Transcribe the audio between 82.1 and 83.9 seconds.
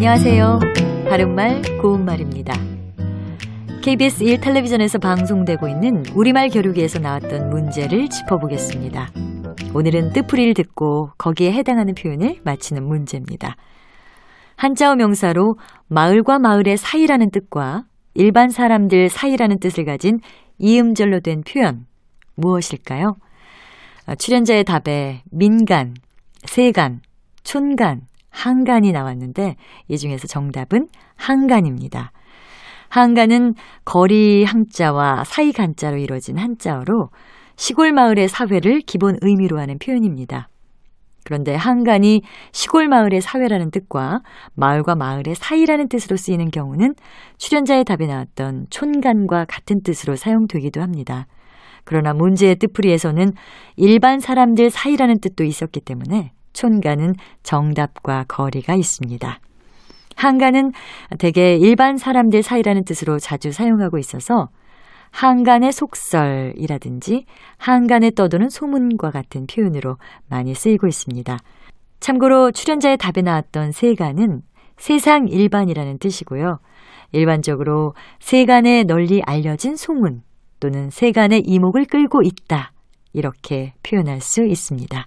있다. 이렇게